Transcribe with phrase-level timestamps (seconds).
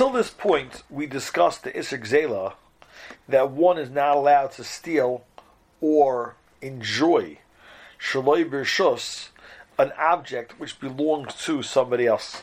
[0.00, 2.54] Until this point, we discussed the Isser Gzela,
[3.28, 5.24] that one is not allowed to steal
[5.82, 7.36] or enjoy
[8.00, 9.28] Shaloi Birshus,
[9.78, 12.42] an object which belongs to somebody else.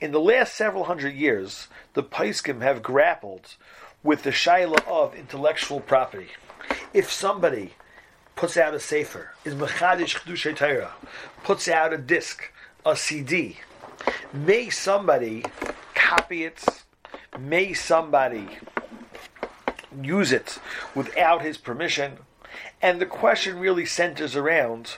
[0.00, 3.56] In the last several hundred years, the Paiskim have grappled
[4.02, 6.28] with the shaila of intellectual property.
[6.94, 7.74] If somebody
[8.36, 10.94] puts out a sefer, is mechadish chedushay Torah,
[11.44, 12.50] puts out a disc,
[12.86, 13.58] a CD,
[14.32, 15.44] may somebody
[16.10, 16.64] copy it,
[17.38, 18.48] may somebody
[20.02, 20.58] use it
[20.92, 22.18] without his permission,
[22.82, 24.96] and the question really centers around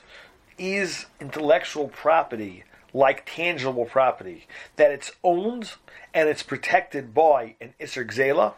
[0.57, 5.73] is intellectual property like tangible property, that it's owned
[6.15, 8.55] and it's protected by an Isser Gzela,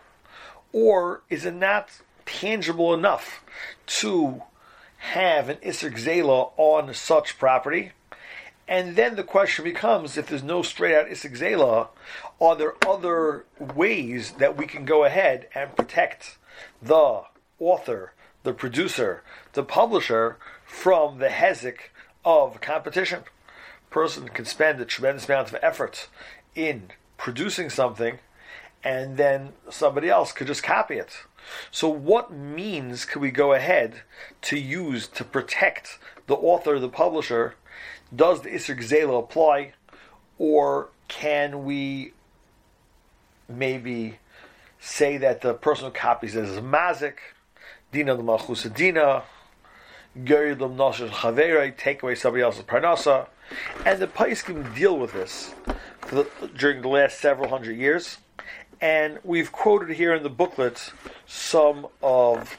[0.73, 1.89] or is it not
[2.25, 3.45] tangible enough
[3.87, 4.43] to
[4.99, 7.91] have an Isser Gzela on such property?
[8.67, 11.89] And then the question becomes if there's no straight out Isser
[12.41, 16.39] are there other ways that we can go ahead and protect
[16.81, 17.23] the
[17.59, 21.91] author, the producer, the publisher from the hezek
[22.25, 23.25] of competition?
[23.91, 26.09] Person can spend a tremendous amount of effort
[26.55, 28.19] in producing something,
[28.83, 31.25] and then somebody else could just copy it.
[31.71, 34.03] So, what means could we go ahead
[34.43, 37.55] to use to protect the author, the publisher?
[38.15, 39.73] Does the Isser Gzela apply,
[40.39, 42.13] or can we
[43.49, 44.19] maybe
[44.81, 47.17] say that the person who copies is mazik,
[47.93, 49.23] dina the dina,
[50.23, 53.27] geridum nosher chaverei, take away somebody else's parnasa,
[53.85, 55.55] and the Paiskim deal with this
[56.09, 58.19] the, during the last several hundred years.
[58.81, 60.93] And we've quoted here in the booklet
[61.27, 62.57] some of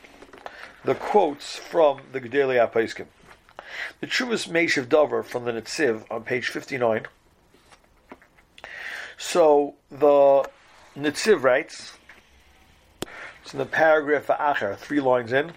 [0.84, 3.06] the quotes from the Gedolei Paiskim.
[4.02, 7.06] The truest Meshiv Dover from the Netziv on page 59.
[9.18, 10.50] So the
[10.98, 11.94] Netziv writes,
[13.44, 15.54] it's in the paragraph Achar, three lines in,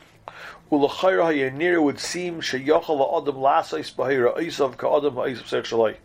[0.70, 5.96] Ulachayra hayanir would seem sheyachal adam lasais bahira isav ka'adam ha'isav sexualai.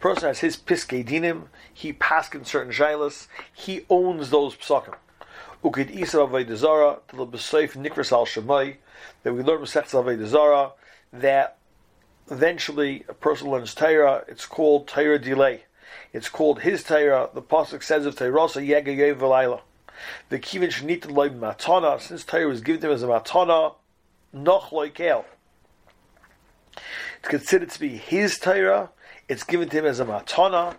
[0.00, 4.94] Person has his piskei dinim, he paskin certain shailas, he owns those psakim.
[5.62, 8.76] Ukid isav avaydazara, to the besaif nikras al shemai,
[9.22, 10.72] that we learn from Masechs avaydazara,
[11.12, 11.58] that
[12.30, 15.64] eventually a person learns Torah, it's called Torah delay.
[16.12, 17.30] It's called his Torah.
[17.32, 19.60] The pasuk says of Torah, Yega Yev
[20.28, 23.74] The kivin shenit loy matana, since Torah was given to him as a matana,
[24.32, 25.24] noch loikel.
[27.18, 28.90] It's considered to be his Torah.
[29.28, 30.76] It's given to him as a matana,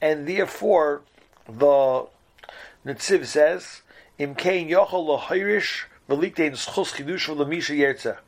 [0.00, 1.02] and therefore
[1.46, 2.06] the
[2.86, 3.82] Netziv says,
[4.18, 8.18] "Im kein yochel lahirish v'liktein schus chidush v'lamisha yertzeh."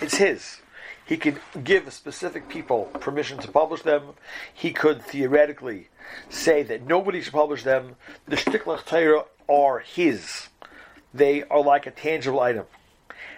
[0.00, 0.60] It's his.
[1.04, 4.14] He can give specific people permission to publish them.
[4.52, 5.88] He could theoretically
[6.28, 7.96] say that nobody should publish them.
[8.26, 10.48] The Shtiklach Torah are his.
[11.14, 12.66] They are like a tangible item.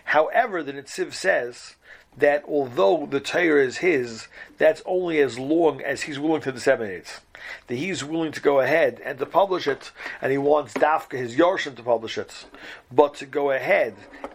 [0.05, 1.77] However, the Netziv says
[2.16, 4.28] that although the Torah is his,
[4.59, 7.21] that's only as long as he's willing to disseminate.
[7.69, 11.37] That he's willing to go ahead and to publish it, and he wants Dafka, his
[11.37, 12.44] Yarshim, to publish it.
[12.93, 13.94] But to go ahead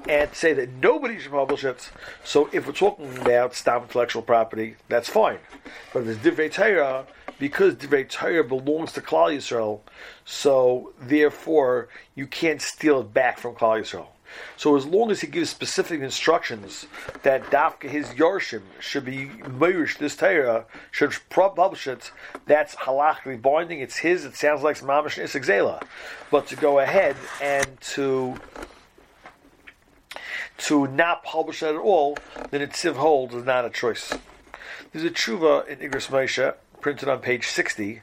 [0.10, 1.92] and say that nobody should publish it,
[2.24, 5.40] so if we're talking about stamp intellectual property, that's fine.
[5.94, 7.06] But if it's Divrei Torah,
[7.38, 9.82] because Divrei Torah belongs to Klal Yisrael,
[10.24, 14.08] so therefore you can't steal it back from Klal Yisrael.
[14.58, 16.88] So as long as he gives specific instructions
[17.24, 22.12] that Dafka his Yarshim should be Meirish, this Torah should publish it,
[22.46, 25.84] that's halachically binding, it's his, it sounds like Mamish Isagzela.
[26.32, 28.36] But to go ahead and to
[30.58, 32.18] to not publish that at all,
[32.50, 34.14] then Netziv holds is not a choice.
[34.92, 38.02] There's a tshuva in Igros Moshe, printed on page 60,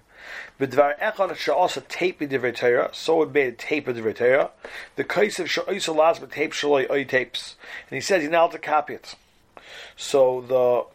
[0.60, 4.50] B'dvar echad she'asa tape b'divrei Torah, so it made a tape of divrei Torah.
[4.96, 7.56] The kaisav she'asa las tape shaloi oy tapes,
[7.88, 9.14] and he says he's not to copy it.
[9.96, 10.86] So the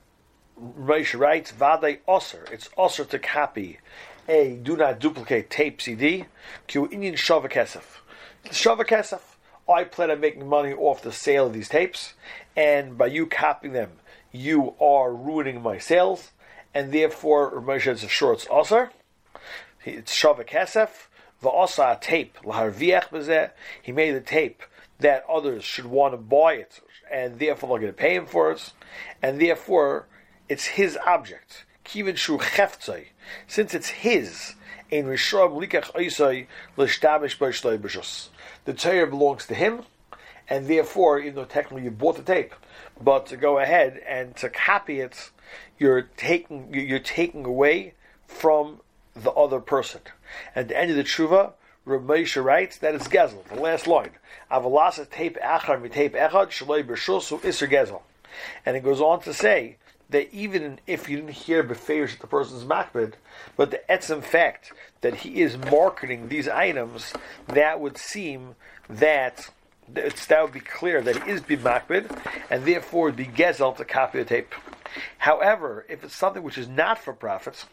[0.79, 3.79] Moshe writes, "Vaday osir." It's osir to copy
[4.27, 6.25] a do not duplicate tape CD.
[6.67, 8.01] Q Indian shava kesef.
[8.45, 9.21] Shava kesef.
[9.69, 12.13] I plan on making money off the sale of these tapes,
[12.55, 13.99] and by you copying them,
[14.31, 16.31] you are ruining my sales,
[16.73, 18.91] and therefore Moshe says, "Sure, it's osir."
[19.87, 21.07] It's Shava Kesef,
[21.41, 23.51] Va'asa tape, Laharviach Bezeh,
[23.81, 24.63] he made a tape
[24.99, 26.79] that others should want to buy it,
[27.11, 28.73] and therefore they're going to pay him for it,
[29.21, 30.07] and therefore
[30.49, 31.65] it's his object.
[31.85, 33.07] Kivin Shu Cheftzai,
[33.47, 34.55] since it's his,
[34.89, 36.47] in Rishab Likach Oisai,
[36.77, 38.29] Lishtamish B'Shloi B'Shus.
[38.65, 39.83] The Torah belongs to him,
[40.49, 42.53] and therefore, even though technically you bought the tape,
[43.01, 45.31] but to go ahead and to copy it,
[45.77, 47.93] you're taking you're taking away
[48.27, 48.81] from
[49.23, 50.01] the other person.
[50.55, 51.53] At the end of the tshuva,
[51.85, 53.43] Rav Moshe writes that it's gezel.
[53.47, 54.11] The last line,
[54.51, 58.01] avalasa tape achar mitape echad shaloi b'shusu iser gezel,
[58.65, 59.77] and it goes on to say
[60.09, 63.13] that even if you didn't hear befeirs that the person's makbid,
[63.55, 64.71] but the etzim fact
[65.01, 67.13] that he is marketing these items,
[67.47, 68.55] that would seem
[68.89, 69.49] that
[69.89, 74.19] that would be clear that he is bimakbid, and therefore would be gezel to copy
[74.19, 74.53] the tape.
[75.19, 77.65] However, if it's something which is not for profits,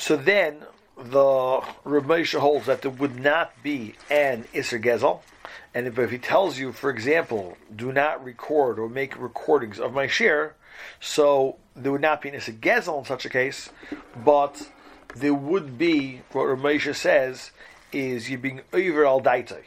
[0.00, 0.62] so then
[0.96, 5.20] the Rav holds that there would not be an Isser Gezel,
[5.74, 9.92] and if, if, he tells you, for example, do not record or make recordings of
[9.92, 10.54] my share,
[11.00, 13.68] so there would not be an Isser Gezel in such a case,
[14.24, 14.70] but
[15.14, 17.50] there would be, what Rav says,
[17.92, 19.64] is you're being over al daite.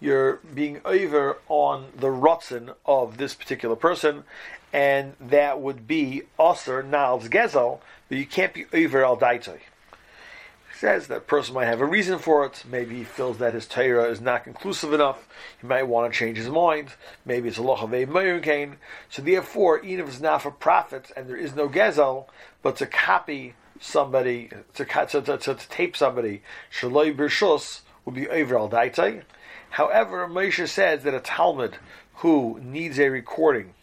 [0.00, 4.24] You're being over on the rotzen of this particular person,
[4.72, 9.58] and that would be Aser Nal's Gezel, but you can't be over al daite.
[9.58, 12.62] He says that person might have a reason for it.
[12.70, 15.28] Maybe he feels that his Torah is not conclusive enough.
[15.60, 16.90] He might want to change his mind.
[17.24, 18.76] Maybe it's a loch of a
[19.10, 22.26] So therefore, even if it's not for profit and there is no gezel,
[22.62, 26.42] but to copy somebody to to, to, to, tape somebody
[26.72, 29.22] shaloi b'rshus would be over al daitai.
[29.70, 31.76] However, Moshe says that a Talmud
[32.16, 33.74] who needs a recording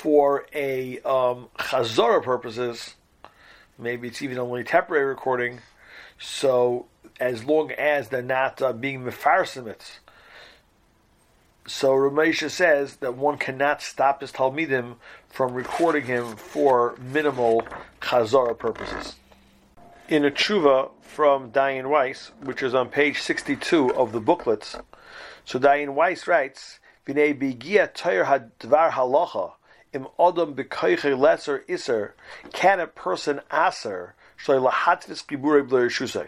[0.00, 2.94] for a um, chazorah purposes,
[3.78, 5.58] maybe it's even only temporary recording.
[6.18, 6.86] So
[7.20, 9.98] as long as they're not uh, being mefarsimit,
[11.66, 14.96] so Ramesha says that one cannot stop his Talmidim
[15.28, 17.62] from recording him for minimal
[18.00, 19.16] Chazara purposes.
[20.08, 24.76] In a tshuva from Dayan Weiss, which is on page 62 of the booklets,
[25.44, 29.52] so Dayan Weiss writes, V'nei bigia toyer hadvar halacha
[29.92, 32.14] im odom b'koiche lesser iser
[32.52, 36.26] can a person aser shloi lahatvis kiburei b'lo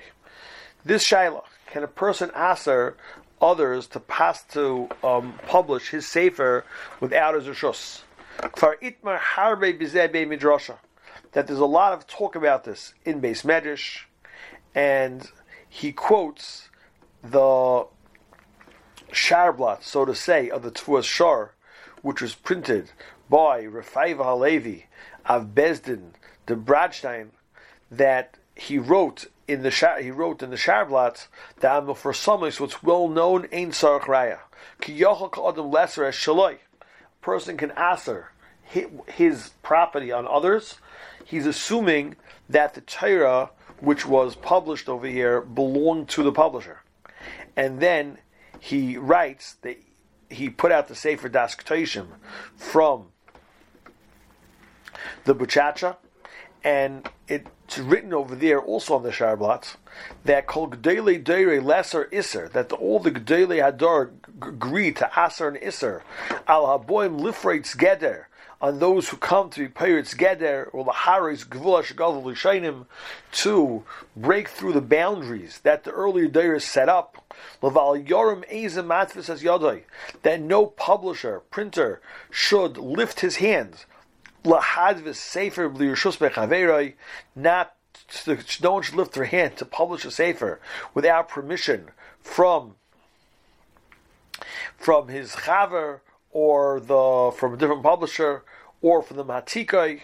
[0.84, 2.96] This shaila, can a person aser
[3.40, 6.64] others to pass to um, publish his sefer
[7.00, 8.02] without his rishus.
[8.56, 10.76] For itmar harbe bizebe midrasha,
[11.32, 14.02] that there's a lot of talk about this in base medrash,
[14.74, 15.28] and
[15.68, 16.68] he quotes
[17.22, 17.86] the
[19.12, 21.52] sharblat, so to say, of the Tfuas Shar,
[22.02, 22.90] which was printed
[23.32, 24.84] by Rafaiva Halevi
[25.24, 26.10] of Bezdin,
[26.44, 27.28] the Bradstein,
[27.90, 29.70] that he wrote in the
[30.02, 31.28] he wrote in the Sharblat
[31.60, 34.40] that for Samis what's well known ain't Sarach Raya.
[34.82, 36.58] Ki yochel adam lesser as shaloi.
[36.82, 38.32] A person can aser
[38.64, 40.76] his property on others.
[41.24, 42.16] He's assuming
[42.50, 43.48] that the Torah,
[43.80, 46.82] which was published over here, belonged to the publisher,
[47.56, 48.18] and then
[48.60, 49.78] he writes that
[50.28, 51.56] he put out the Sefer Das
[52.56, 53.06] from
[55.24, 55.96] the Buchacha,
[56.64, 59.76] and it's written over there also on the Sharblat
[60.24, 64.10] that kol gdele deire lesser iser that all the gdele hadar
[64.40, 66.02] agree to aser and iser
[66.46, 68.24] al haboim lifreitz geder
[68.62, 72.86] on those who come to be pirates geder or the haris gvulash gadol
[73.32, 73.84] to
[74.16, 77.34] break through the boundaries that the earlier deirs set up.
[77.60, 79.82] Laval yorim ezem matvis as yadai
[80.22, 82.00] that no publisher printer
[82.30, 83.84] should lift his hands
[84.44, 86.94] lahadvis sefer b'liyushus bechaveroi,
[87.34, 87.74] not
[88.62, 90.60] no one should lift their hand to publish a sefer
[90.94, 91.90] without permission
[92.20, 92.76] from
[94.76, 96.00] from his chaver
[96.30, 98.44] or the from a different publisher
[98.80, 100.00] or from the matikai.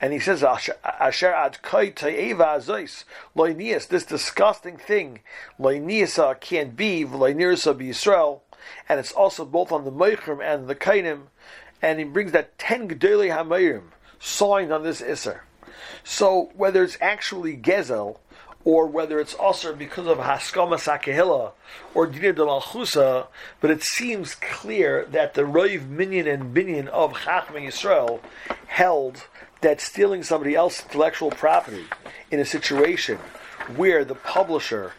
[0.00, 3.04] And he says, Asher ad kai ta'eva azois,
[3.34, 5.20] loinias, this disgusting thing,
[5.58, 8.40] loiniasa can't be, loinirasa be Yisrael,
[8.88, 11.28] and it's also both on the Meichrim and the Kainim,
[11.82, 13.82] and he brings that ten Gedolei Hamayim
[14.18, 15.40] signed on this Isser.
[16.04, 18.18] So whether it's actually Gezel,
[18.64, 21.52] or whether it's also because of Haskama Sakehila
[21.94, 23.26] or Dinir de Malchusa,
[23.60, 28.20] but it seems clear that the Roiv Minyan and Binyan of Chachma Yisrael
[28.66, 29.24] held
[29.62, 31.84] that stealing somebody else's intellectual property
[32.30, 33.18] in a situation
[33.76, 34.92] where the publisher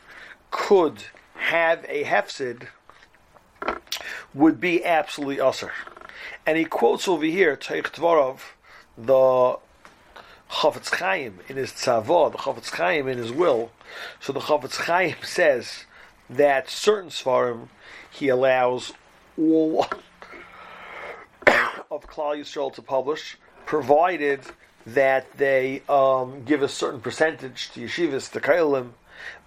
[0.51, 2.67] could have a hefsid
[4.33, 5.71] would be absolutely usher.
[6.45, 8.39] And he quotes over here, Teich Dvorov,
[8.97, 9.57] the
[10.49, 13.71] Chofetz Chaim in his tzavah, the Chofetz Chaim in his will.
[14.19, 15.85] So the Chofetz Chaim says
[16.29, 17.69] that certain svarim
[18.11, 18.93] he allows
[19.37, 19.85] all
[21.91, 24.41] of Klal Yisrael to publish, provided
[24.85, 28.91] that they um, give a certain percentage to yeshivas, to kailim,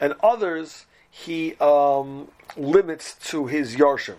[0.00, 4.16] and others he um, limits to his yarshim.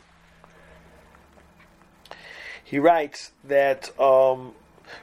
[2.69, 4.51] He writes that um,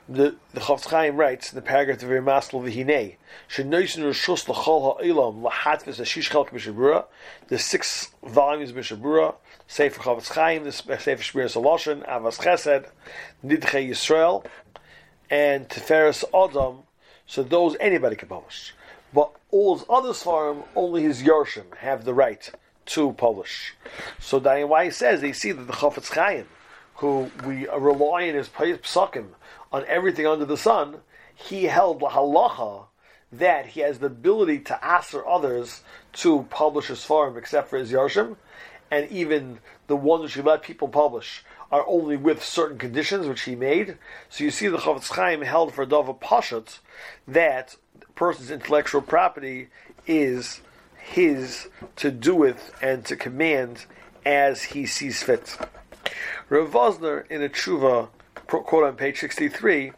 [0.07, 3.17] the the Chofetz Chaim writes in the paragraph of Masl v'hinei
[3.49, 7.07] shenoisin rishus l'chol ha'olam lahatvis ashish chelk b'shabura
[7.49, 12.91] the six volumes of Mishnah Berurah Sefer Chofetz Chaim the Sefer Shmir Saloshin Ahavas Chesed
[13.43, 14.45] Nidche Yisrael
[15.31, 16.83] and Tiferes Adam.
[17.27, 18.75] So those anybody can publish.
[19.15, 22.51] But all his other svarim only his Yarshim have the right
[22.85, 23.73] to publish.
[24.21, 26.47] So why he says they see that the Chofetz Chaim
[26.97, 29.29] who we rely on his psakim
[29.73, 30.99] on everything under the sun,
[31.35, 32.87] he held the halacha
[33.33, 35.83] that he has the ability to ask others
[36.13, 38.37] to publish his farm except for his yarshim,
[38.91, 39.59] and even
[39.89, 43.99] the ones which he let people publish are only with certain conditions which he made.
[44.29, 46.79] So you see the Chofetz Chaim held for Dava Pashat
[47.27, 47.75] that
[48.15, 49.69] person's intellectual property
[50.07, 50.61] is
[50.97, 53.87] his to do with and to command
[54.25, 55.59] as he sees fit.
[56.49, 58.09] Rav Wosner in a tshuva
[58.47, 59.93] quote on page 63,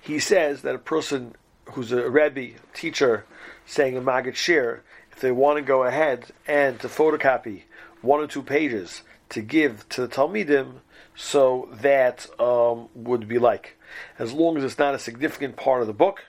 [0.00, 1.34] he says that a person
[1.72, 3.24] who's a Rebbe, teacher,
[3.64, 4.80] saying a Maggid Shiur,
[5.10, 7.62] if they want to go ahead and to photocopy
[8.02, 10.80] one or two pages to give to the Talmidim,
[11.16, 13.76] so that um, would be like.
[14.18, 16.24] As long as it's not a significant part of the book,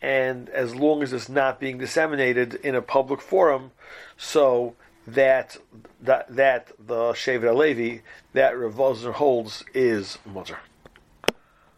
[0.00, 3.72] and as long as it's not being disseminated in a public forum,
[4.16, 4.76] so
[5.14, 5.56] that
[6.02, 8.76] that that the Shevet Levi that Rav
[9.14, 10.58] holds is mutter.